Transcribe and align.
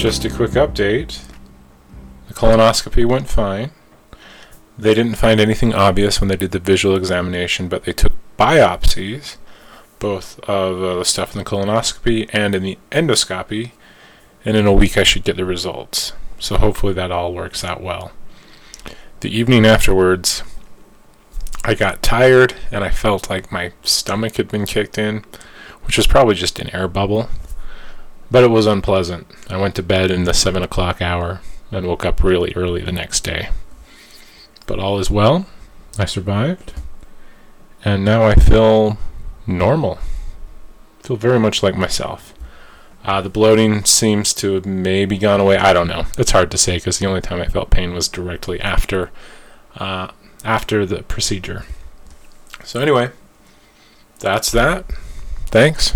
Just 0.00 0.24
a 0.24 0.30
quick 0.30 0.52
update. 0.52 1.20
The 2.28 2.32
colonoscopy 2.32 3.04
went 3.04 3.28
fine. 3.28 3.70
They 4.78 4.94
didn't 4.94 5.16
find 5.16 5.38
anything 5.38 5.74
obvious 5.74 6.22
when 6.22 6.28
they 6.28 6.36
did 6.36 6.52
the 6.52 6.58
visual 6.58 6.96
examination, 6.96 7.68
but 7.68 7.84
they 7.84 7.92
took 7.92 8.12
biopsies, 8.38 9.36
both 9.98 10.40
of 10.48 10.82
uh, 10.82 10.94
the 10.94 11.04
stuff 11.04 11.34
in 11.34 11.38
the 11.38 11.44
colonoscopy 11.44 12.30
and 12.32 12.54
in 12.54 12.62
the 12.62 12.78
endoscopy, 12.90 13.72
and 14.42 14.56
in 14.56 14.66
a 14.66 14.72
week 14.72 14.96
I 14.96 15.02
should 15.02 15.22
get 15.22 15.36
the 15.36 15.44
results. 15.44 16.14
So 16.38 16.56
hopefully 16.56 16.94
that 16.94 17.12
all 17.12 17.34
works 17.34 17.62
out 17.62 17.82
well. 17.82 18.10
The 19.20 19.28
evening 19.28 19.66
afterwards, 19.66 20.42
I 21.62 21.74
got 21.74 22.02
tired 22.02 22.54
and 22.72 22.82
I 22.82 22.88
felt 22.88 23.28
like 23.28 23.52
my 23.52 23.74
stomach 23.82 24.36
had 24.36 24.48
been 24.48 24.64
kicked 24.64 24.96
in, 24.96 25.26
which 25.82 25.98
was 25.98 26.06
probably 26.06 26.36
just 26.36 26.58
an 26.58 26.74
air 26.74 26.88
bubble. 26.88 27.28
But 28.30 28.44
it 28.44 28.50
was 28.50 28.66
unpleasant. 28.66 29.26
I 29.48 29.56
went 29.56 29.74
to 29.76 29.82
bed 29.82 30.10
in 30.10 30.24
the 30.24 30.34
7 30.34 30.62
o'clock 30.62 31.02
hour 31.02 31.40
and 31.72 31.86
woke 31.86 32.04
up 32.04 32.22
really 32.22 32.52
early 32.54 32.82
the 32.82 32.92
next 32.92 33.24
day. 33.24 33.50
But 34.66 34.78
all 34.78 34.98
is 34.98 35.10
well. 35.10 35.46
I 35.98 36.04
survived. 36.04 36.72
And 37.84 38.04
now 38.04 38.24
I 38.24 38.34
feel 38.34 38.98
normal. 39.46 39.98
I 41.02 41.06
feel 41.06 41.16
very 41.16 41.40
much 41.40 41.62
like 41.62 41.76
myself. 41.76 42.34
Uh, 43.04 43.20
the 43.20 43.30
bloating 43.30 43.84
seems 43.84 44.34
to 44.34 44.54
have 44.54 44.66
maybe 44.66 45.16
gone 45.16 45.40
away. 45.40 45.56
I 45.56 45.72
don't 45.72 45.88
know. 45.88 46.04
It's 46.18 46.32
hard 46.32 46.50
to 46.50 46.58
say 46.58 46.76
because 46.76 46.98
the 46.98 47.06
only 47.06 47.22
time 47.22 47.40
I 47.40 47.46
felt 47.46 47.70
pain 47.70 47.94
was 47.94 48.08
directly 48.08 48.60
after 48.60 49.10
uh, 49.76 50.08
after 50.44 50.84
the 50.84 51.02
procedure. 51.04 51.64
So 52.62 52.80
anyway, 52.80 53.10
that's 54.18 54.52
that. 54.52 54.84
Thanks. 55.46 55.94